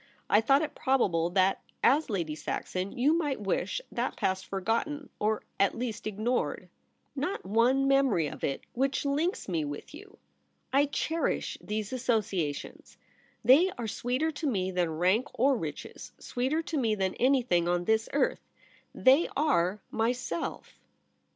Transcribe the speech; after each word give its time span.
I 0.31 0.41
thought 0.41 0.63
it 0.63 0.73
probable 0.73 1.29
that, 1.29 1.61
as 1.83 2.09
Lady 2.09 2.33
Saxon, 2.33 2.91
you 2.97 3.13
might 3.13 3.39
wish 3.39 3.79
that 3.91 4.15
past 4.17 4.47
forgotten— 4.47 5.09
or 5.19 5.43
at 5.59 5.77
least 5.77 6.07
ignored.' 6.07 6.69
* 6.97 7.09
Not 7.15 7.45
one 7.45 7.87
memory 7.87 8.25
of 8.25 8.43
it 8.43 8.63
which 8.73 9.05
links 9.05 9.47
me 9.47 9.63
with 9.63 9.93
you. 9.93 10.17
I 10.73 10.87
cherish 10.87 11.59
these 11.61 11.93
associations; 11.93 12.97
they 13.45 13.69
are 13.77 13.87
sweeter 13.87 14.31
to 14.31 14.47
me 14.47 14.71
than 14.71 14.89
rank 14.97 15.27
or 15.39 15.55
riches— 15.55 16.11
sweeter 16.17 16.63
to 16.63 16.79
me 16.79 16.95
than 16.95 17.13
anything 17.19 17.67
on 17.67 17.85
this 17.85 18.09
earth. 18.11 18.41
They 18.95 19.29
are 19.37 19.83
myself.' 19.91 20.79